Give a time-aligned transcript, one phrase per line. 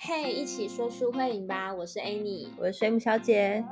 [0.00, 1.74] 嘿，一起说书会影吧！
[1.74, 3.64] 我是 Annie，我是水母小姐。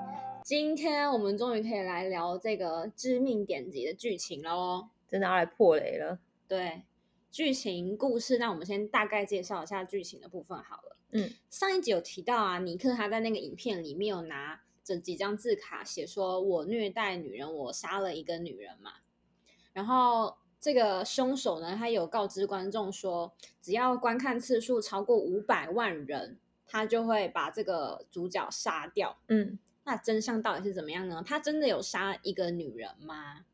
[0.43, 6.19] 今天我们终于可以来聊这个致命典籍的剧情了哦，真的要来破雷了。
[6.49, 6.83] 对，
[7.31, 10.97] 剧情故事，那我们先大概介绍一下剧情的部分好了。
[11.13, 18.91] 嗯，上一集有提到啊，尼克他在那个影片里面有拿这几张字卡，写说我虐待女人，我杀了一个女人嘛。
[19.73, 29.17] 然后这个凶手呢，他有告知观众说，只要观看次数超过五百万人，他就会把这个主角杀掉。
[29.29, 31.23] 嗯，那真相到底是怎么样呢？
[31.25, 33.45] 他真的有杀一个女人吗？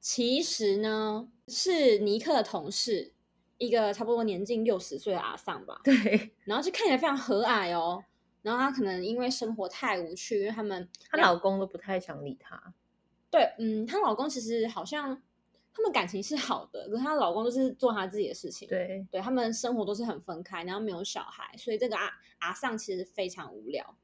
[0.00, 3.12] 其实呢，是尼克的同事，
[3.58, 5.80] 一个差不多年近六十岁的阿桑吧。
[5.82, 8.04] 对，然后就看起来非常和蔼哦。
[8.42, 12.74] 然后他可能因为生活太无趣，因为他们她老公都不太想理她。
[13.30, 15.22] 对，嗯，她老公其实好像
[15.74, 18.68] 他们感情是好的，可是她老公就是做他自己的事情。
[18.68, 23.96] 对，对他们生活都是很分开，然后没有小孩，所以这个阿阿尚其实非常无聊。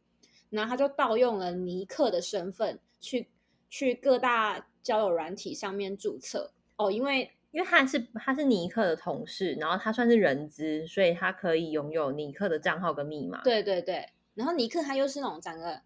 [0.50, 3.28] 然后他就盗用了尼克的身份去
[3.68, 13.42] 去各大交友软体上面注册哦，因为因为他是他是尼克的同事，然后他算是人资，所以他可以拥有尼克的账号跟密码。
[13.44, 15.82] 对对对，然后尼克他又是那种长得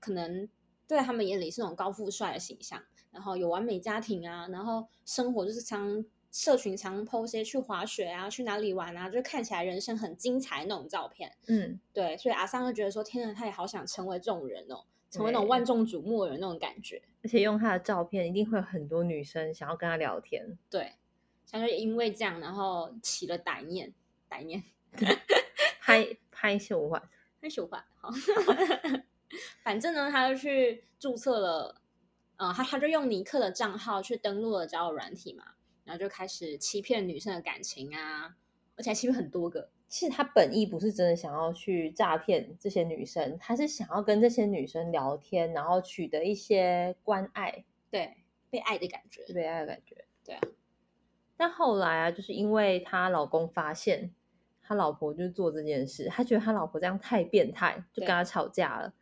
[0.00, 0.48] 可能
[0.86, 2.82] 在他们眼里是那种高富帅的形象，
[3.16, 11.32] 然后有完美家庭啊，然后生活就是常社群常 PO 些去滑雪啊，去哪里玩啊，就看起来人生很精彩那种照片。
[11.46, 17.00] 嗯，对，所以阿桑就觉得说，天啊，他也好想成为这种人哦，成为那种对万众瞩目的人那种感觉。
[17.24, 20.58] 而且用他的照片，一定会有很多女生想要跟他聊天。
[20.68, 20.92] 对，
[21.46, 23.94] 像就因为这样，然后起了歹念，
[24.28, 24.62] 歹念，
[25.80, 27.02] 拍拍秀环，
[27.40, 27.82] 很喜欢。
[27.98, 28.10] 好，
[29.64, 31.80] 反正呢，他就去注册了，
[32.36, 35.44] 呃，他他就用尼克的账号去登录了交友软体嘛，
[35.84, 38.36] 然后就开始欺骗女生的感情啊，
[38.76, 39.70] 而且还欺骗很多个。
[39.88, 48.16] 其实他本意不是真的想要去诈骗这些女生，他是想要跟这些女生聊天，然后取得一些关爱、对，
[48.50, 49.22] 被爱的感觉。
[49.32, 50.04] 被爱的感觉。
[50.24, 50.40] 对啊。
[51.36, 54.12] 但后来啊，就是因为她老公发现
[54.60, 58.92] 他老婆就做这件事，他觉得他老婆这样太变态，就跟他吵架了。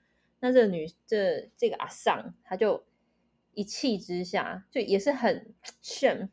[0.41, 2.85] 那这个女这这个阿尚，他就
[3.55, 6.29] 一气之下，就也是很 shame，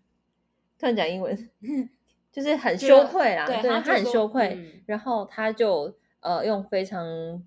[0.78, 1.50] 突然讲英文，
[2.32, 4.56] 就是很 羞愧啦，对对他很羞愧。
[4.56, 7.42] 嗯然后他就呃用非常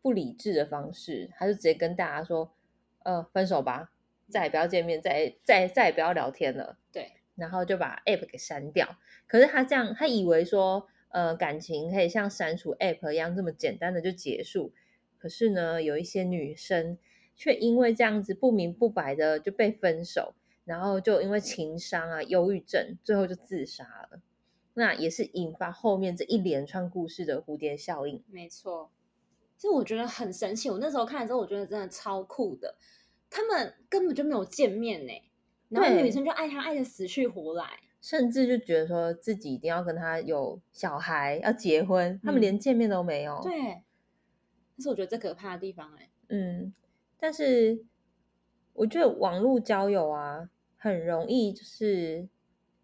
[0.00, 2.52] 不理智的方式，他就直接跟大家说，
[3.02, 3.90] 呃，分手吧，
[4.28, 6.78] 再也不要见面，再再再也不要聊天了。
[6.92, 8.96] 对，然后就把 app 给删掉。
[9.26, 14.72] 可是他这样，他以为说，呃，感情可以像删除 app 一样这么简单的就结束。
[15.18, 16.96] 可是呢，有一些女生
[17.36, 20.34] 却因为这样子不明不白的就被分手，
[20.64, 24.20] 然后就因为情伤啊、忧郁症，最后就自杀了。
[24.74, 28.22] 那也是引发后面这一连串故事的蝴蝶效应。
[28.28, 28.90] 没错，
[29.56, 30.68] 其实我觉得很神奇。
[30.68, 32.76] 我那时候看了之后，我觉得真的超酷的。
[33.30, 35.12] 他们根本就没有见面呢，
[35.68, 37.80] 然后对女生就爱他爱的死去活来。
[38.00, 43.40] 甚至就觉得说自己一定要跟他有小孩，要结婚，他们嗯连见面都没有。
[43.42, 43.52] 对，
[44.76, 46.10] 但是我觉得最可怕的地方哎。
[46.28, 46.74] 嗯，
[47.18, 47.84] 但是
[48.72, 52.28] 我觉得网络交友啊，很容易就是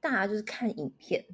[0.01, 1.25] 大家就是看影片、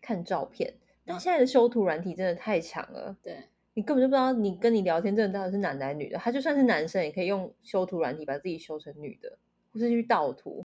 [0.00, 3.44] 看照片，但嗯现在的修图软体真的太强了，对，
[3.74, 6.16] 你根本就不知道你跟你聊天真的到底是男的还是女的。
[6.18, 9.38] 他就算是男生，也可以用修图软体把自己修成女的，
[9.72, 10.64] 或是去盗图。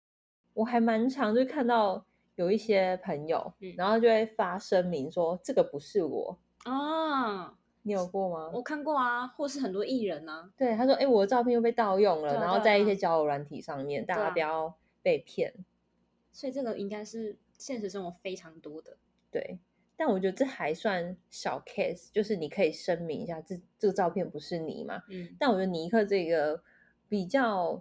[0.54, 2.06] 我还蛮常就看到
[2.36, 8.50] 有一些朋友，嗯然后就会发声明说这个不是我，啊，你有过吗？
[8.54, 15.54] 我看过啊，或是很多艺人啊、对，他说：“哎、我的照片又被盗用了，啊然后在一些交友软体上面，大家不要被骗。
[16.32, 18.98] 所以这个应该是现实生活非常多的。
[19.30, 19.60] 对，
[19.96, 25.04] 但我觉得这还算小 case，就是你可以声明一下，这这个照片不是你嘛。
[25.10, 26.64] 嗯，但我觉得尼克这个
[27.10, 27.76] 比较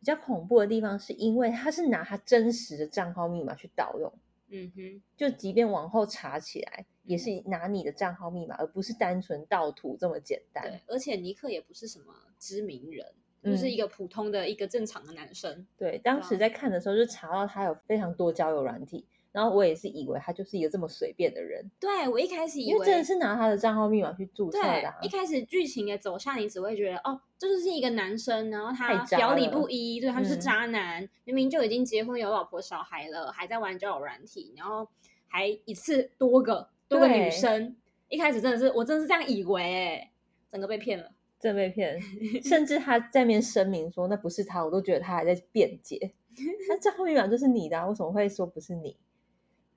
[0.00, 4.12] 比较恐怖的地方，是因为他是拿他真实的账号密码去盗用，
[4.48, 13.06] 嗯哼，就即便往后查起来，也是拿你的账号密码，而不是单纯盗图这么简单对。，而且尼克也不是什么知名人，
[13.42, 15.66] 就是嗯一个普通的一个正常的男生。
[15.76, 24.98] 对，当啊时在看的时候就查到他有非常多交友软体，然后我也是以为他就是一个这么随便的人，对我一开始以为因为真的是拿他的账号密码去注册的、啊，。
[25.02, 34.88] 一开始剧情的走向，你只会觉得哦，这就是一个男生，然后他表里不一，对，他就是嗯渣男，明明就已经结婚有老婆小孩了，还在玩交友软体，然后
[35.26, 37.76] 还一次多个多个女生。
[38.08, 40.10] 一开始真的是我真的是这样以为、欸，
[40.48, 41.10] 整个被骗了。
[41.40, 42.00] 真被骗，
[42.42, 46.14] 甚至他在面声明说那不是他，我都觉得他还在辩解。
[46.68, 48.96] 那账号密码就是你的、啊，为什么会说不是你？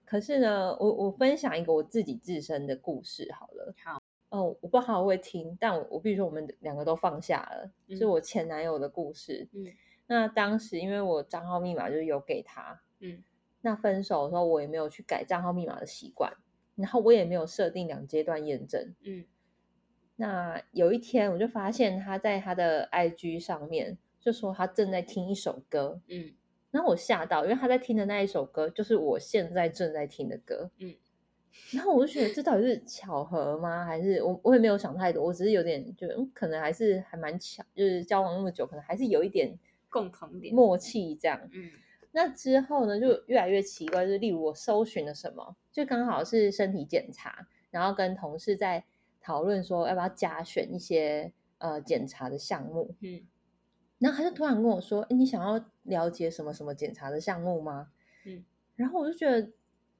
[0.06, 3.74] 可是呢，我我分享一个我自己自身的故事好了。
[3.84, 9.50] 好，哦，我不知道他会听，但我我必须说，我们两个都放下了，是嗯我前男友的故事。
[9.52, 9.66] 嗯
[10.10, 13.22] 那当时因为我账号密码就是有给他，嗯
[13.60, 16.32] 那分手的时候我也没有去改账号密码的习惯，
[16.78, 18.96] 然后我也没有设定两阶段验证。
[19.04, 19.26] 嗯
[20.20, 26.34] 那有一天我就发现他在他的 IG 上面就说他正在听一首歌，嗯
[26.72, 30.72] 然后我吓到，因为他在听的那一首歌就是我现在正在听的歌。
[30.80, 30.96] 嗯，
[31.72, 33.86] 然后我就觉得这到底是巧合吗？
[33.86, 39.58] 还是我我也没有想太多，我只是有点觉得，嗯，可能还是还蛮巧，就是交往那么久，可能还是有一点
[39.88, 40.54] 共同点。
[40.54, 41.40] 默契这样。
[41.54, 41.70] 嗯
[42.12, 48.84] 那之后呢，就越来越奇怪，就是例如我搜寻了什么，就刚好是身体检查，然后跟同事在
[49.22, 53.22] 讨论说要不要加选一些呃检查的项目，嗯
[54.00, 57.90] 然后他就突然跟我说：“哎，你想要了解什么什么检查的项目吗？”
[58.26, 58.44] 嗯，
[58.76, 59.52] 然后我就觉得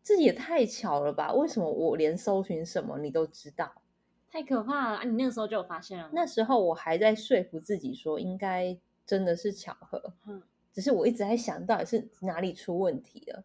[0.04, 1.34] 这也太巧了吧？
[1.34, 3.82] 为什么我连搜寻什么你都知道？
[4.30, 5.04] 太可怕了啊！
[5.04, 6.12] 你那个时候就有发现了？
[6.14, 10.44] 那时候我还在说服自己说，应该真的是巧合，嗯
[10.78, 13.44] 只是我一直在想到底是哪里出问题了。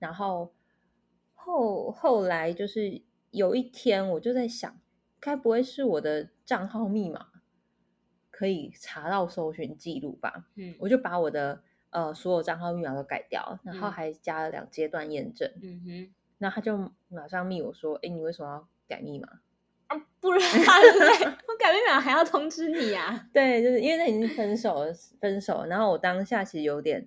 [0.00, 0.52] 然后
[1.32, 3.00] 后后来就是
[3.30, 4.80] 有一天，我就在想，
[5.20, 7.28] 该不会是我的账号密码
[8.32, 10.48] 可以查到搜寻记录吧？
[10.56, 15.48] 嗯我就把我的呃所有账号密码都改掉，然后嗯还加了两阶段验证。
[15.62, 19.28] 嗯哼那他就马上密我说：“哎，你为什么要改密码？”
[19.94, 23.26] 啊，不然 嘞，我改密码还要通知你啊。
[23.32, 25.66] 对，就是因为那已经分手了，分手了。
[25.66, 27.06] 然后我当下其实有点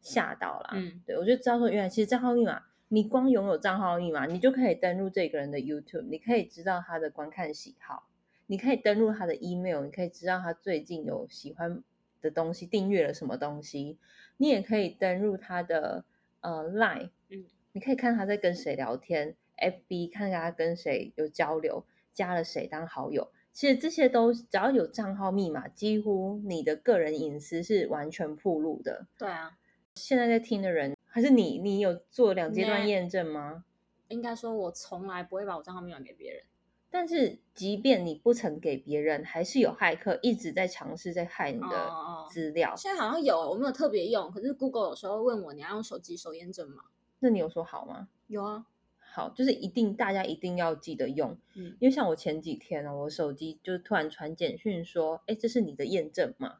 [0.00, 0.70] 吓到了。
[0.72, 8.08] 嗯对我就知道说，原来其实账号密码，你光拥有账号密码，你就可以登录这个人的 YouTube，你可以知道他的观看喜好，
[8.46, 11.82] 你可以登录他的 email，你可以知道他最近有喜欢
[12.20, 13.98] 的东西，订阅了什么东西，
[14.38, 16.04] 你也可以登录他的
[16.40, 21.84] 呃 Line，嗯，你可以看他在跟谁聊天，FB 看看他跟谁有交流，
[22.18, 23.30] 加了谁当好友。
[23.52, 29.06] 其实这些都只要有账号密码，几乎你的个人隐私是完全暴露的。
[29.16, 29.56] 对啊，
[29.94, 33.64] 现在在听的人，还是你，你有做两阶段那验证吗？
[34.08, 36.42] 应该说我从来不会把我账号密码给别人。
[36.90, 42.74] 但是，即便你不曾给别人，还是有骇客一直在尝试在害你哦的哦资料。
[42.76, 46.82] 现在好像有，我没有特别用，可是 Google 有时候问我你要用手机手验证吗？
[47.20, 48.08] 那你有说好吗？
[48.28, 48.64] 有啊，
[49.10, 56.58] 好，就是一定大家一定要记得用，嗯因为像我前几天呢、我手机就是突然传简讯说，哎，这是你的验证码，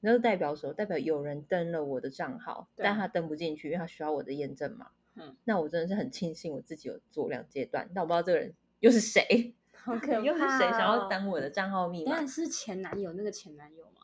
[0.00, 0.72] 那就代表什么？
[0.72, 4.88] 代表有人登了我的账号，但他登不进去，因为他需要我的验证码。
[5.14, 10.20] 嗯，那我真的是很庆幸我自己有做两阶段，但我不知道这个人又是谁，好可怕、哦。
[10.24, 12.28] 又是谁想要登我的账号密码当然？
[12.28, 13.95] 是前男友那个前男友嘛。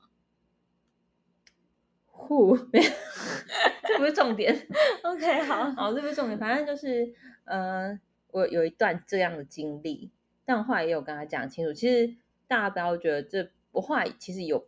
[2.23, 2.57] 呼，
[3.87, 4.67] 这不是重点。
[5.03, 7.13] OK，好，好，这不是重点，反正就是
[7.45, 7.99] 呃，
[8.31, 10.11] 我有一段这样的经历，
[10.45, 11.73] 但我后来也有跟他讲清楚。
[11.73, 12.15] 其实
[12.47, 14.67] 大家不要觉得这，我后来其实有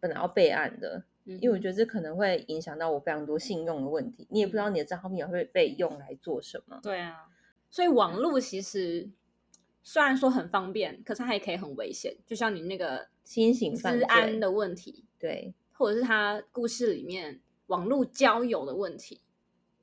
[0.00, 4.26] 本来要备案的，因因为我觉得这可能会影响到我非常多信用的问题。
[4.30, 6.80] 你也不知道你的账号密码会被用来做什么。
[6.82, 7.28] 对啊，
[7.70, 9.08] 所以网络其实
[9.82, 19.20] 虽然说很方便，可是它也可以很危险，就像你那个新型犯罪治安的问题，对，或者是他故事里面网络交友的问题。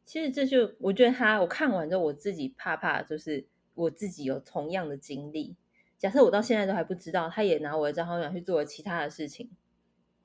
[0.06, 5.56] 其实这就我觉得他，我看完之后我自己怕怕，就是我自己有同样的经历。
[5.98, 9.50] 假设我到现在都还不知道，他也拿我的账号密码去做了其他的事情，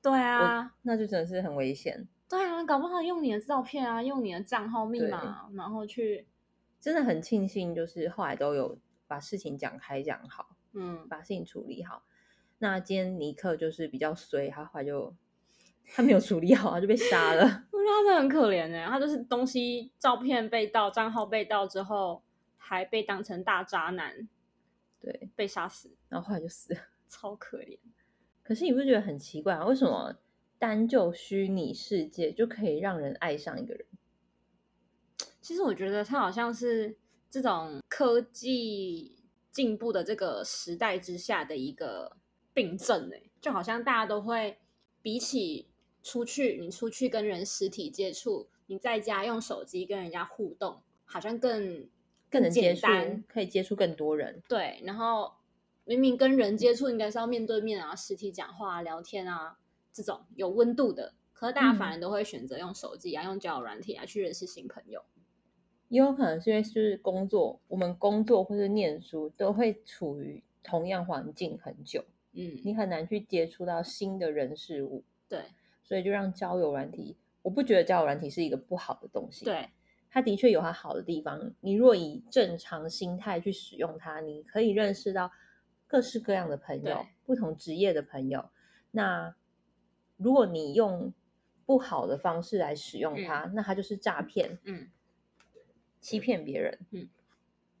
[0.01, 2.05] 对啊，那就真的是很危险。
[2.27, 6.27] 对啊，搞不好用你的照片啊，用你的账号密码，然后去
[6.81, 8.77] 真的很庆幸，就是后来都有
[9.07, 12.03] 把事情讲开讲好，嗯，把事情处理好。
[12.57, 15.15] 那今天尼克就是比较衰，他后来就
[15.93, 17.43] 他没有处理好，他就被杀了。
[17.71, 22.23] 我觉得他真的很可怜哎，他就是东西照片被盗，账号被盗之后，
[22.57, 24.27] 还被当成大渣男
[24.99, 26.79] 对，被杀死，然后后来就死了。
[27.07, 27.77] 超可怜。
[28.43, 29.65] 可是你不觉得很奇怪啊？
[29.65, 30.15] 为什么
[30.57, 33.85] 单就虚拟世界就可以让人爱上一个人？
[35.41, 36.97] 其实我觉得他好像是
[37.29, 42.17] 这种科技进步的这个时代之下的一个
[42.53, 44.59] 病症哎，就好像大家都会
[45.01, 45.68] 比起
[46.01, 51.87] 出去，你出去跟人实体接触，你在家用手机跟人家互动，好像更
[52.29, 52.87] 更能接触，
[53.27, 54.41] 可以接触更多人。
[54.47, 55.33] 对，然后
[55.85, 59.57] 明明跟人接触应该是要面对面啊，实体讲话、聊天啊，
[59.91, 65.03] 这种有温度的，可是大家反而都会选择用手机啊，用交友软体啊去认识新朋友。
[65.87, 75.45] 也有可能是因为就是工作，我们工作或是念书都会处于同样环境很久，嗯，你很难去接触到新的人事物，对
[75.89, 79.67] 所以就让交友软体，我不觉得交友软体是一个不好的东西。，对，
[80.11, 81.51] 它的确有它好的地方。
[81.61, 85.31] 你若以正常心态去使用它，你可以认识到
[85.87, 88.47] 各式各样的朋友，不同职业的朋友。
[88.91, 89.33] 那
[90.17, 91.11] 如果你用
[91.65, 94.87] 不好的方式来使用它，那它就是诈骗，嗯
[95.99, 96.79] 欺骗别人。
[96.91, 97.09] 嗯，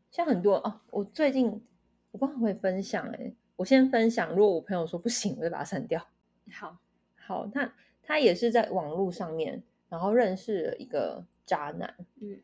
[0.09, 1.63] 像很多哦，我最近
[2.09, 6.03] 我不会分享哎、我先分享，如果我朋友说不行，我就把它删掉。
[6.51, 6.75] 好，
[7.15, 7.71] 好，那
[8.09, 11.95] 他也是在网络上面，然后认识了一个渣男。
[12.19, 12.41] 嗯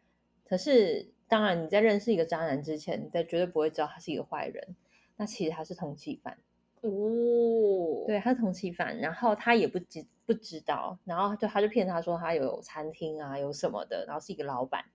[0.47, 4.75] 可是当然你在认识一个渣男之前，你在绝对不会知道他是一个坏人。
[5.17, 6.37] 那其实他是通缉犯，
[6.81, 14.85] 哦，对，他是通缉犯，然后他也不知不知道，然后就他就骗他说他有餐厅啊，有什么的，然后是一个老板。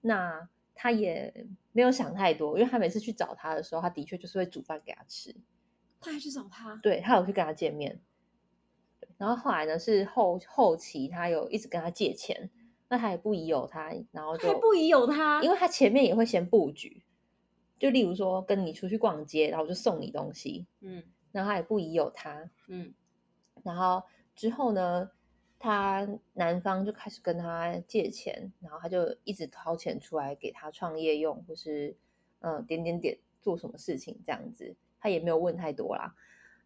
[0.00, 5.36] 那他也没有想太多，因为他每次去找他的时候，他的确就是会煮饭给他吃。
[6.00, 8.00] 他还去找他，对他有去跟他见面，对
[9.18, 12.50] 然后后来呢是后后期他有一直跟他借钱，
[12.88, 17.02] 那他也不疑有他，然后就还不疑有他，因为他前面也会先布局，
[17.78, 22.94] 就例如说跟你出去逛街，然后我就送你东西，嗯然后他也不疑有他，嗯
[23.62, 24.02] 然后
[24.34, 25.10] 之后呢，
[25.58, 31.96] 他男方就开始跟他借钱，然后他就一直掏钱出来给他创业用，或是
[32.40, 36.14] 嗯、呃点点点做什么事情这样子，他也没有问太多啦。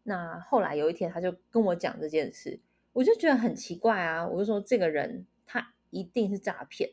[0.03, 2.61] 那后来有一天，他就跟我讲这件事，
[2.93, 6.91] 我就觉得很奇怪啊，我就说这个人他一定是诈骗，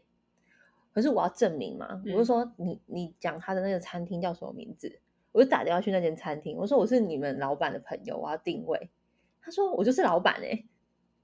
[0.94, 5.00] 可是我要证明嘛，我就嗯说你你讲他的那个餐厅叫什么名字？
[5.32, 8.90] 我就打电话去那间餐厅，我说我是你们老板的朋友，我要定位。
[9.40, 10.66] 他说我就是老板哎、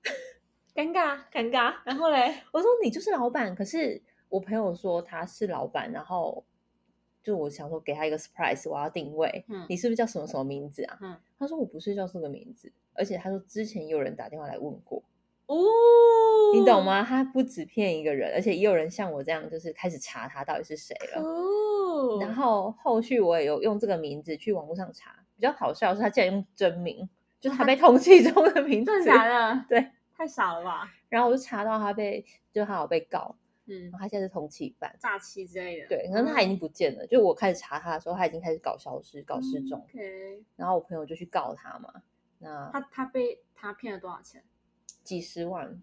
[0.75, 6.45] 尴尬尴尬，然后嘞，我说你就是老板，可是我朋友说他是老板，然后
[7.23, 10.97] 就我想说给他一个 surprise，我要定位，嗯你是不是叫什么什么名字啊？
[11.01, 15.01] 嗯他说我不是叫这个名字，而且他说之前有人打电话来问过，
[15.45, 15.55] 哦，
[16.53, 16.83] 你懂？
[16.83, 17.03] 吗？
[17.03, 21.21] 他不止骗一个人，而且也有人像我这样，就是开始查他到底是谁了。
[21.21, 29.65] 哦，然后后续我也有用这个名字去网络上查，比较好笑的是他竟然用真名，就是他被通缉中的名字，真的假的？
[29.67, 30.89] 对，太傻了吧？
[31.09, 33.35] 然后我就查到他被，就他有被告，
[33.65, 34.96] 嗯然后，他现在是通缉犯。
[35.00, 37.05] 诈欺之类的，对，可能他已经不见了。
[37.08, 39.79] 就我开始查他的时候，他已经开始搞消失、搞失踪。
[39.79, 42.03] OK，然后我朋友就去告他嘛，
[42.39, 44.43] 那他他被他骗了多少钱？
[45.03, 45.82] 几十万。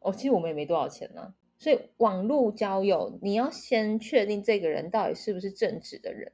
[0.00, 6.30] 哦，其实我们也没多少钱呢、所以网络交友，你要先确定这个人到底是不是正直的人。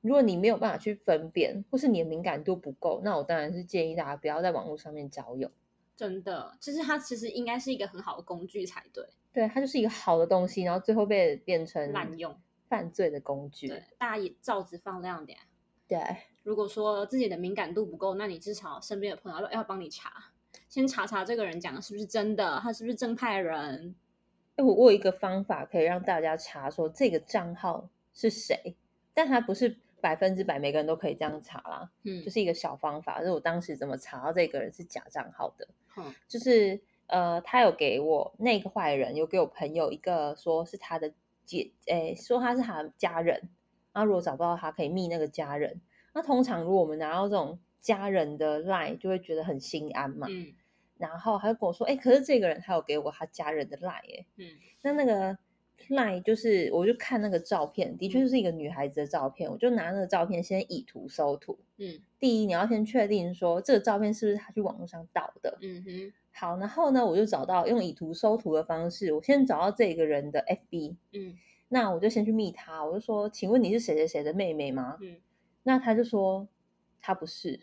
[0.00, 5.50] 如果你没有办法去分辨，或是你的敏感度不够，那我当然是建议大家不要在网络上面交友。
[5.96, 12.34] 真的，就是它其实应该是一个很好的工具才对，对，它就是一个好的东西，然后最后被变成滥用。
[12.66, 13.68] 犯罪的工具。
[13.68, 15.38] 对，大家也照子放亮点。
[15.86, 16.00] 对
[16.42, 20.32] 如果说自己的敏感度不够，那你至少身边的朋友要要帮你查，
[20.68, 23.94] 先查查这个人讲的是不是真的，他是不是正派人。
[24.56, 28.74] 哎，我我有一个方法可以让大家查说这个账号是谁，
[29.12, 33.20] 但它不是百分之百每个人都可以这样查啦，嗯，就是一个小方法。
[33.20, 41.12] 就是我当时怎么查到这个人是假账号的，嗯就是呃，他有给我那个坏人有给我朋友一个说是他的
[41.44, 43.48] 姐，哎，说他是他的家人，
[43.92, 45.80] 然后如果找不到他，可以密那个家人。
[46.14, 50.26] 那通常如果我们拿到这种家人的 line，就会觉得很心安嘛。
[50.30, 50.54] 嗯
[50.96, 54.26] 然后他就跟我说，哎，可是这个人他有给我他家人的 line，哎。
[54.36, 54.46] 嗯
[54.80, 55.36] 那那个
[55.88, 61.58] line 就是，我就看那个照片，的确就是一个女孩子的照片，我就拿那个照片先以图搜图。
[61.78, 65.58] 嗯第一，你要先确定说这个照片是不是他去网络上盗的。
[65.60, 71.36] 嗯哼好，然后呢，我就找到用以图搜图的方式，我先找到这个人的 FB，嗯
[71.68, 74.98] 那我就先去密他，我就说，请问你是谁谁谁的妹妹吗？
[75.00, 75.16] 嗯
[75.62, 76.46] 那他就说
[77.00, 77.60] 他不是。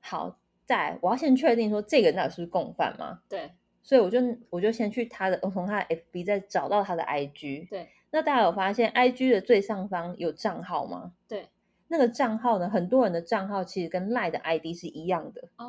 [0.00, 3.20] 好，在我要先确定说这个人到底是不是共犯吗？
[3.28, 3.50] 对
[3.82, 7.68] 所以我就我就先去他的，我从他的 FB 再找到他的 IG。
[7.68, 11.12] 对那大家有发现 IG 的最上方有账号吗？
[11.26, 11.48] 对
[11.88, 15.42] 那个账号呢，很多人的账号其实跟赖的 ID 是一样的。
[15.56, 15.66] 哦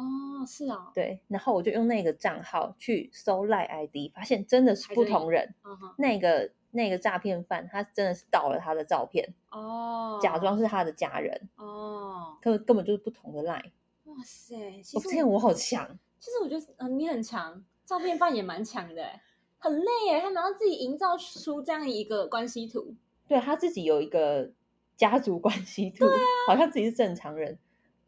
[0.47, 5.53] 是啊，对，然后我就用那个账号去搜赖 ID，发现真的是不同人。
[5.63, 13.71] 嗯那个那个诈骗犯他真的是盗了他的照片，哦，假装是他的家人，哦，根根本就是不同的赖。
[14.05, 15.87] 哇塞，其我、实天，我好强！
[16.19, 19.21] 其实我觉得，嗯、你很强，照片犯也蛮强的欸，
[19.57, 22.95] 很累耶，他然后自己营造出这样一个关系图，
[23.27, 24.51] 对他自己有一个
[24.99, 26.05] 家族关系图，
[26.45, 27.57] 好像自己是正常人。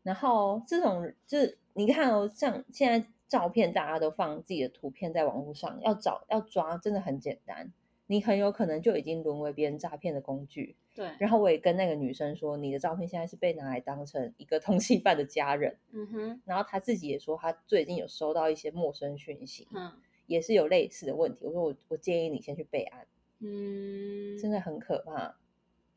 [0.03, 7.71] 然后这种就是你看哦，像现在照片大家都放自己的图片在网络上，要找要抓真的很简单，
[8.07, 10.75] 你很有可能就已经沦为别人诈骗的工具。
[10.93, 15.77] 对，然后我也跟那个女生说，你的照片现在是被拿来当成一个通缉犯的家人。
[15.91, 19.93] 嗯哼，然后她自己也说，她最近有收到一些陌生讯息，嗯
[20.27, 21.45] 也是有类似的问题。
[21.45, 23.07] 我说我我建议你先去备案，
[23.39, 25.35] 嗯，真的很可怕。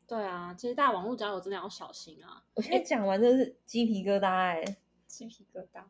[0.07, 4.63] 对啊，其实大家网络交友真的要小心啊，我现在讲完真的是鸡皮疙瘩哎、
[5.07, 5.83] 鸡皮疙瘩。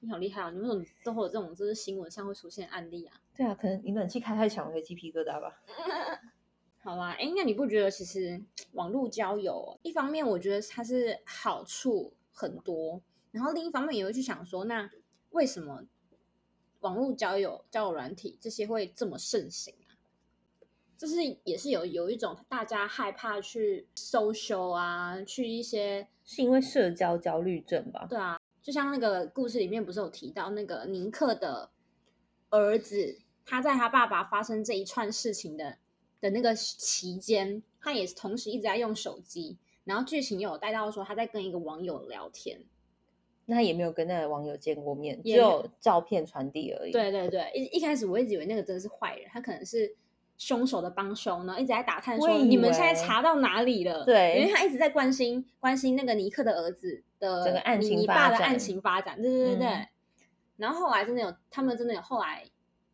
[0.00, 0.50] 你好厉害啊！
[0.50, 3.20] 你为什么都会有这种就是新闻上会出现案例啊？
[3.34, 5.60] 对啊，可能你冷气开太强，会鸡皮疙瘩吧。
[6.78, 8.40] 好啦，哎，那你不觉得其实
[8.74, 14.88] 网络交友，一方面我觉得它是好处很多，然后另一方面也会去想说，那
[15.30, 15.82] 为什么
[16.78, 19.87] 网络交友、交友软体这些会这么盛行啊？
[20.98, 28.06] 就是也是有有一种大家害怕去 social 啊，去一些是因为社交焦虑症吧？
[28.10, 31.70] 对啊，就像那个故事里面不是有提到那个尼克的
[32.50, 35.78] 儿子，他在他爸爸发生这一串事情的
[36.20, 42.60] 的那个期间，他也是同时一直在用手机，然后剧情有带到说他在跟一个网友聊天。
[43.46, 49.96] 那他也没有跟那个网友见过面，只也有照片传递而已。，对对对，一一开始我一直以为那个真的是坏人，他可能是
[50.38, 54.06] 凶手的帮凶，呢一直在打探说你们现在查到哪里了？
[54.06, 59.66] 对因为他一直在关心关心那个尼克的儿子的整个案情你爸的案情发展，对对对对。
[59.66, 59.88] 嗯
[60.58, 62.44] 然后后来真的有，他们真的有后来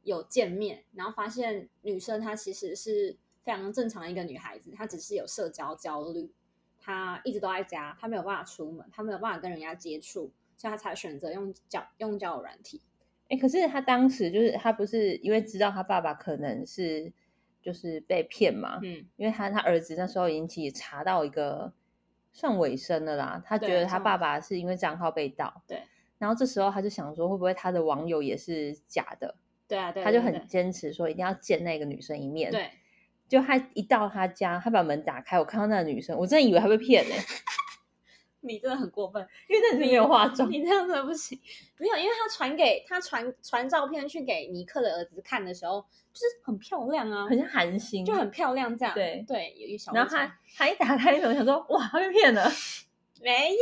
[0.02, 6.30] 有见面，然后发现女生她其实是非常正常的一个女孩子，她只是有社交焦虑，
[6.78, 12.82] 她一直都在家，她没有办法出门，她没有办法跟人家接触，所以她才选择用交用交友软体。
[13.30, 17.10] 哎，可是她当时就是她不是因为知道她爸爸可能是
[17.64, 21.72] 就是被骗嘛，嗯，因为他他儿子那时候已经其实查到一个
[22.30, 25.82] 算尾声了啦，他觉得他爸爸是因为账号被盗，对，
[26.18, 29.34] 然后这时候他就想说会不会他的网友也是假的，
[29.66, 32.70] 对啊，对，他就很坚持说一定要见那个女生一面，对，对。
[33.26, 37.14] 就他一到他家，他把门打开，我看到那个女生，我真的以为他被骗呢、
[38.44, 41.38] 你真的很过分，因为那女生没有化妆，你这样真的不行。
[41.78, 48.94] 没有，因为他传给他传传照片去给尼克的儿子看的时候，就是很漂亮啊，很像韩星，就很漂亮这样。
[48.94, 52.48] 对对，有一小然后他他一打开门，想说哇，他被骗了。
[53.20, 53.58] 没有，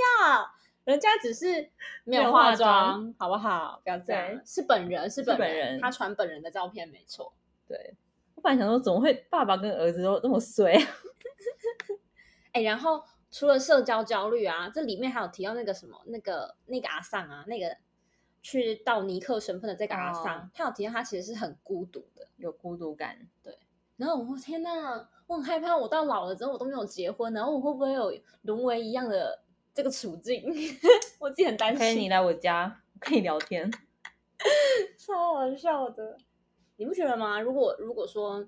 [0.85, 1.71] 人家只是没
[2.05, 3.81] 没有有化化妆妆，好不好？
[3.85, 7.33] 不要这样，是本人，是本本人他传本人的照片，没错。
[7.69, 7.95] 对，
[8.35, 10.89] 我本来想说怎么会爸爸跟儿子都那么衰、啊？
[12.53, 17.77] 哎，然后除了社交焦虑啊，这里面还有提到那个什么，那个那个阿桑啊，那个
[18.43, 22.29] 去到尼克身份的这个阿桑，哦他有提到他其实是很孤独的。
[22.37, 23.57] 有孤独感，对
[23.97, 29.43] 然后我天呐，我很害怕，我到老了之后我都没有结婚，然后我会不会有沦为一样的
[29.73, 30.43] 这个处境？
[31.21, 33.71] 我自己很担可以你心，来我家，我跟你聊天。
[34.99, 36.19] 超好笑的。
[36.77, 37.41] 你不觉得吗？
[37.41, 38.45] 如果如果说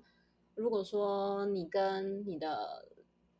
[0.55, 2.85] 如果说你跟你的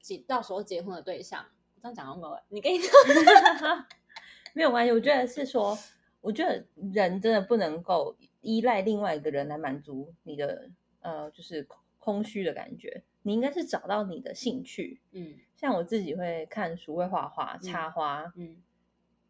[0.06, 2.38] 结到时候结婚的对象，我这样讲好吗？
[2.50, 2.86] 你跟你的
[4.54, 5.76] 没有关系，我觉得是说，
[6.22, 6.64] 我觉得
[6.94, 10.70] 人真的不能够依赖另外一个人来满足你的
[11.02, 13.04] 呃，就是空空虚的感觉。
[13.24, 18.32] 你应该是找到你的兴趣，嗯像我自己会看书、会画画、插花。
[18.36, 18.58] 嗯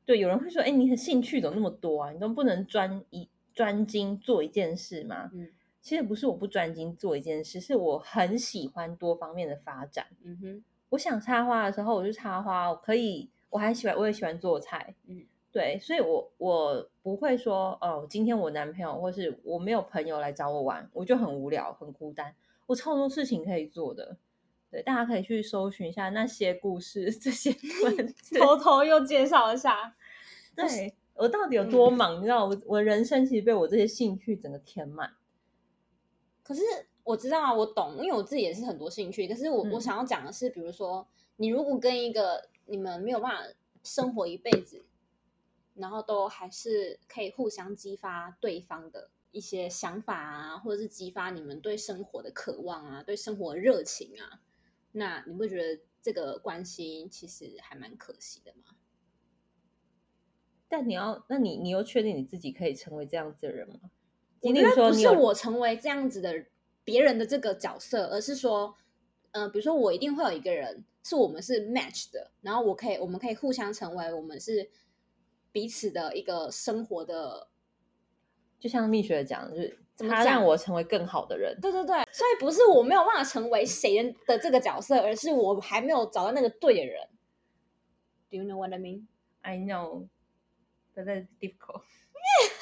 [0.06, 2.12] 对，有人会说，哎，你的兴趣怎么那么多啊？
[2.12, 5.32] 你都不能专一专精做一件事吗？
[5.34, 5.54] 嗯
[5.86, 10.08] 其实不是我不专精做一件事，是我很喜欢多方面的发展。
[10.24, 22.34] 嗯哼我想插花的时候，我就插花，我可以，我还喜欢，我也喜欢做菜，嗯对，所以我我不会说，哦，今天我男朋友或是我没有朋友来找我玩，我就很无聊、很孤单，
[22.66, 24.18] 我超多事情可以做的。
[24.72, 27.52] 对，大家可以去搜寻一下那些故事，这些
[27.86, 28.40] 文字。
[28.40, 29.94] 偷偷又介绍一下，
[30.56, 32.18] 对我到底有多嗯忙？
[32.18, 35.14] 你知道，我我人生其实被我这些兴趣整个填满。
[36.46, 36.62] 可是
[37.04, 39.28] 我知道啊，我懂，因为我自己也是很多兴趣。
[39.28, 43.54] 可是我、我嗯想要讲的是，比如说，你如果跟一个你们没有办法
[43.84, 44.86] 生活一辈子，
[45.74, 54.40] 然后都还是可以互相激发对方的一些想法啊，或者是激发你们对生活的渴望啊，对生活的热情啊，
[54.92, 58.76] 那你不觉得这个关系其实还蛮可惜的吗？
[60.68, 63.90] 但你要，那你你又确定你自己可以成为这样子的人吗？
[64.42, 66.46] 我例觉得不是我成为这样子的
[66.84, 68.76] 别人的这个角色，而是说，
[69.32, 74.70] 嗯、比如说我一定会有一个人是我们是 match 的，然后我可以我们可以互相成为我们是
[75.52, 77.48] 彼此的一个生活的，
[78.60, 81.58] 就像蜜雪讲的，就是怎么讲他让我成为更好的人。
[81.62, 87.08] 对对对，所以不是我没有办法成为谁的这个角色，而是我还没有找到那个对的人。
[88.30, 90.08] Do you know what I mean？I know,
[90.94, 91.84] but that's difficult.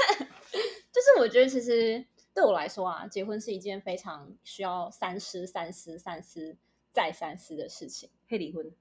[1.03, 6.55] 就是我觉得其实对我来说啊，结婚是一件非常需要三思、三思、三思
[6.93, 8.09] 再三思的事情。
[8.29, 8.71] 可以离婚。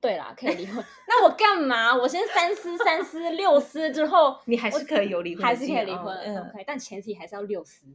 [0.00, 0.84] 对啦，可以离婚。
[1.06, 1.96] 那我干嘛？
[1.96, 6.16] 我先三思、三思、六思之后，你还是可以有离婚的还是可以离婚。
[6.16, 7.86] 嗯 OK，但前提还是要六思，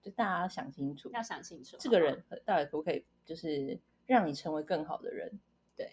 [0.00, 1.76] 就大家要想清楚，要想清楚。
[1.80, 5.40] 这个人到底可不可以，就是让你成为更好的人。
[5.76, 5.90] 对，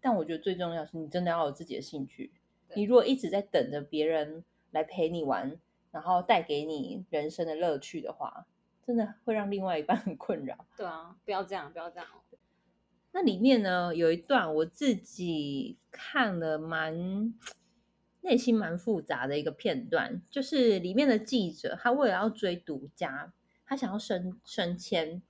[0.00, 2.32] 但我觉得最重要是你真的要有自己的兴趣。
[2.74, 5.60] 你如果一直在等着别人来陪你玩，
[5.94, 8.46] 然后带给你人生的乐趣的话，
[8.84, 10.66] 真的会让另外一半很困扰。
[10.76, 12.06] 对啊，不要这样，不要这样。
[13.12, 17.32] 那里面呢有一段我自己看了蛮
[18.22, 23.32] 内心蛮复杂的一个片段，就是里面的记者他为了要追独家，
[23.64, 25.22] 他想要升升迁，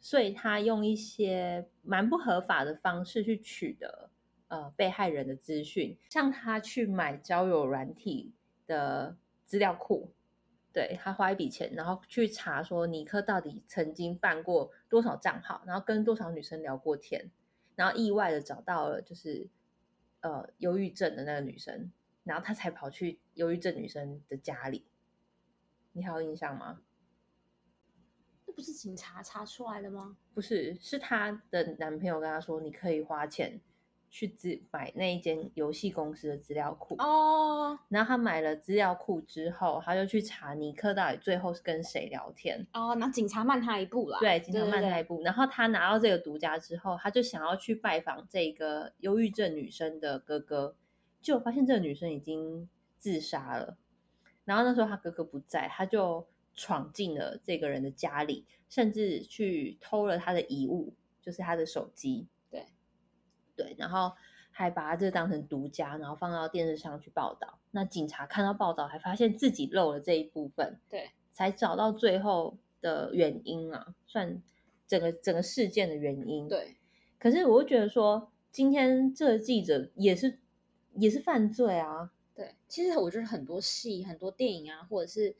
[0.00, 4.08] 所以他用一些蛮不合法的方式去取得
[4.48, 8.32] 呃被害人的资讯，像他去买交友软体
[8.66, 9.14] 的
[9.46, 10.12] 资料库。
[10.72, 17.30] 对他花一笔钱，然后去查说尼克到底曾经办过多少账号，然后跟多少女生聊过天，
[17.74, 19.48] 然后意外的找到了就是
[20.20, 21.90] 呃忧郁症的那个女生，
[22.24, 24.84] 然后他才跑去忧郁症女生的家里。
[25.92, 26.82] 你还有印象吗？
[28.44, 30.18] 那不是警察查出来的吗？
[30.34, 33.58] 不是，是她的男朋友跟她说，你可以花钱
[34.10, 36.94] 去资买那一间游戏公司的资料库。
[36.98, 42.66] 哦然后他买了资料库之后，他就去查尼克到底最后是跟谁聊天。
[42.72, 44.18] 哦，那警察慢他一步啦。
[44.18, 45.22] 对，警察慢他一步。
[45.22, 50.74] 然后他拿到这个独家之后，他就想要去拜访这个忧郁症女生的哥哥，
[51.20, 53.76] 结果发现这个女生已经自杀了。
[54.44, 62.26] 然后那时候他哥哥不在，他就闯进了这个人的家里，甚至去偷了他的遗物，就是他的手机。
[63.56, 64.12] 对，然后
[64.50, 67.58] 还把他这当成独家，然后放到电视上去报道。
[67.70, 74.42] 那警察看到报道，还发现自己漏了这一部分，对，才找到最后的原因啊，算
[74.86, 76.76] 整个整个事件的原因。，对，
[77.18, 80.38] 可是我会觉得说，今天这个记者也是
[80.94, 82.12] 也是犯罪啊。
[82.34, 85.34] 对，其实我觉得很多戏、很多电影啊，或者是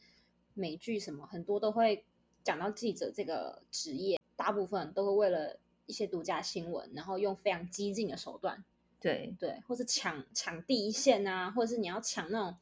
[0.54, 2.04] 美剧什么，很多都会
[2.42, 8.64] 讲到记者这个职业，大部分都会为了一些独家新闻，然后用非常激进的手段，
[9.00, 12.56] 对对，或是抢抢第一线啊，或者是你要抢那种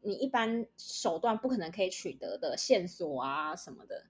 [0.00, 4.06] 你一般手段不可能可以取得的线索啊什么的。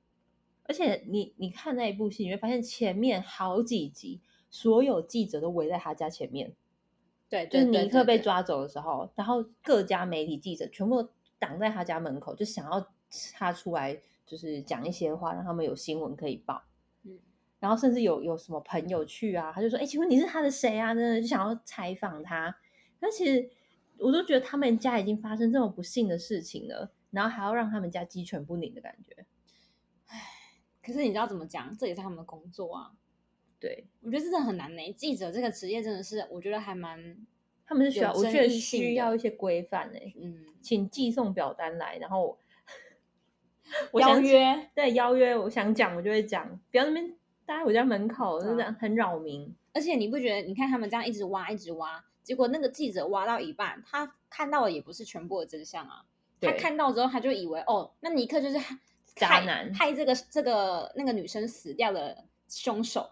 [0.64, 6.54] 而且你你看那一部戏，你会发现前面好几集，所有记者都围在他家前面。
[7.28, 12.86] 对，就是对尼克被，抓走的时候，然后各家媒体记者全部挡在他家门口，就想要
[13.32, 16.62] 他出来，就是讲一些话，让他们有新闻可以报。
[17.62, 22.52] 嗯然后甚至有有什么朋友去啊，他就说：“哎，请问你是他的谁啊？”真的就想要采访他。
[22.98, 23.48] 但其实
[23.98, 29.24] 我都觉得他们家已经发生这么不幸的事情了，然后还要让他们家鸡犬不宁的感觉。
[30.82, 31.72] 可是你知道怎么讲？
[31.78, 32.90] 这也是他们的工作啊。
[33.60, 37.16] 对我觉得这真的很难呢、记者这个职业真的是，我觉得还蛮，
[37.64, 42.36] 他们是需要，我觉得需要一些规范呢、嗯，请寄送表单来，然后
[43.92, 49.54] 我想邀约，对邀约，我想讲我就会讲，不要那边待在我家门口，对啊就这样很扰民。
[49.72, 50.48] 而且你不觉得？
[50.48, 56.04] 你看他们这样一直挖，一直挖，结果那个记者挖到一半，他看到的也不是全部的真相啊。
[56.40, 58.58] 他看到之后，他就以为哦，那尼克就是
[59.14, 63.10] 渣男害这个这个那个女生死掉的凶手。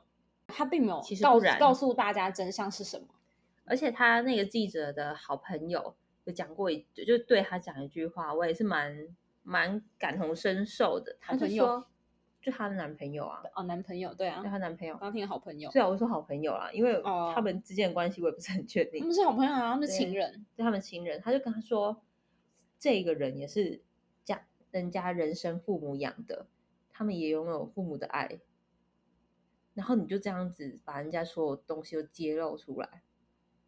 [0.53, 1.23] 他并没有告其实
[1.61, 3.07] 告诉大家真相是什么。
[3.65, 9.07] 而且他那个记者的好朋友有讲过一，就就对他讲一句话，我也是蛮
[9.45, 11.17] 蛮感同身受的。
[11.21, 11.87] 他就说，
[12.43, 15.03] 就她的男朋友啊，哦，男朋友对啊就，她男朋友刚。
[15.03, 20.47] 刚听好朋友，虽然我说好朋友啦，因为哦他们之间的关系我也不是很确定他，们是好朋友啊，他们是情人。
[20.57, 22.03] 对他们情人，他就跟他说，
[22.79, 23.83] 这个人也是
[24.25, 26.47] 家人家人生父母养的，
[26.91, 28.41] 他们也拥有父母的爱。
[29.75, 33.03] 然后你就这样子把人家所有东西都揭露出来，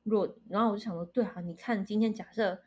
[0.02, 2.60] 若然后我就想说，对啊，你看今天假设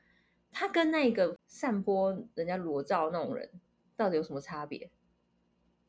[0.51, 3.49] 他跟那个散播人家裸照那种人
[3.97, 4.89] 到底有什么差别？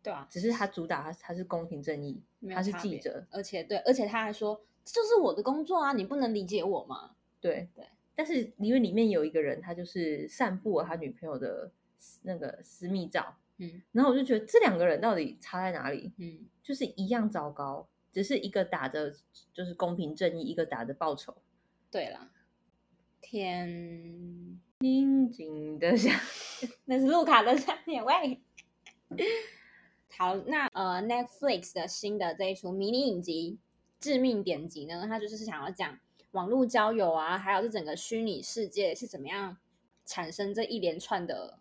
[0.07, 2.23] 对啊，只是他主打他他是公平正义，
[2.55, 7.17] 他是记者，而且对，而且他还说这就是我的工作啊，你不能理解我吗？
[7.41, 7.85] 对对。
[8.15, 11.73] 但是因为里面有一个人，他就是散布了他女朋友的
[12.23, 16.13] 那个私密照，嗯然后我就觉得这两个人到底差在哪里？
[16.19, 19.13] 嗯，就是一样糟糕，只是一个打着
[19.53, 21.37] 就是公平正义，一个打着报仇。
[21.91, 22.31] 对啦，
[23.21, 26.17] 天，宁静的想，
[26.85, 28.41] 那是路卡的三点喂。
[30.19, 33.59] 好，那呃，Netflix 的新的这一出迷你影集
[34.03, 35.99] 《致命点击》呢，它就是想要讲
[36.31, 39.59] 网络交友啊，还有这整个虚拟世界是怎么样
[40.07, 41.59] 产生这一连串的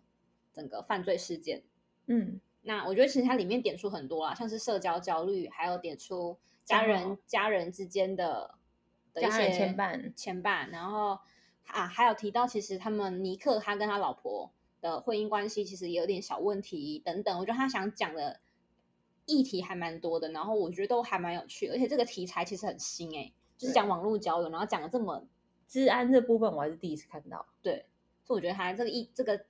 [0.54, 1.62] 整个犯罪事件。
[2.06, 8.54] 嗯，那我觉得其实它里面点出很多啊，像是社交焦虑，还有点出家人家人之间的
[9.12, 10.14] 的一家人些牵绊。
[10.14, 11.18] 牵绊，然后
[11.66, 18.40] 啊还有提到其实他们尼克他跟他老婆的婚姻关系其实也有点小问题等等，我觉得他想讲的
[19.26, 25.26] 议题还蛮多的，然后我觉得都还蛮有趣的，而且这个题材其实很新哎、就是对讲网络交友，然后讲的这么
[25.68, 27.44] 治安这部分我还是第一次看到。
[27.60, 27.84] 对，
[28.24, 29.44] 所以我觉得它这个一这个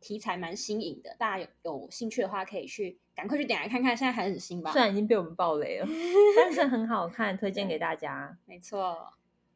[0.00, 4.80] 题材蛮新颖的，大家有有兴趣的话可以去赶快去点来看看，现在还很新吧虽？
[4.80, 5.86] 然已经被我们爆雷了，
[6.36, 8.36] 但是很好看，推荐给大家。
[8.44, 9.12] 没错，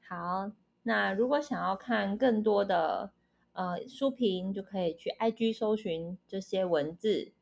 [0.09, 0.51] 好，
[0.85, 3.11] 那如果想要看更多的
[3.53, 7.33] 呃书评，就可以去 IG 搜寻这些文字。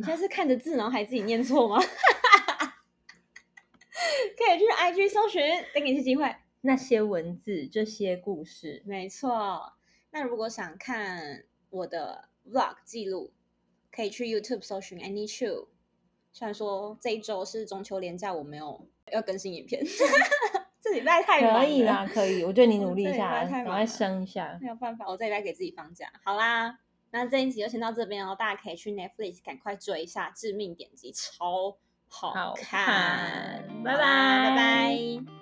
[0.00, 1.78] 你现在是看着字，然后还自己念错吗？
[4.34, 5.42] 可以去 IG 搜寻，
[5.74, 6.34] 再给你一次机会。
[6.62, 9.74] 那些文字，这些故事，没错，
[10.10, 13.34] 那如果想看我的 vlog 记录，
[13.92, 15.66] 可以去 YouTube 搜寻 Annie Chu。
[16.32, 19.84] 虽然说这一周是中秋连假，我没有要更新影片，
[20.80, 22.42] 这礼拜太忙了可以啦，可以。
[22.42, 24.58] 我觉得你 努力一下，赶快升一下。
[24.62, 26.10] 没有办法，我这礼拜给自己放假。
[26.24, 26.78] 好啦，
[27.10, 31.76] 那这一集就先到这边哦大家可以去 netflix 赶快追一下致命点击超
[32.08, 33.98] 好看拜拜。
[33.98, 35.39] 拜拜。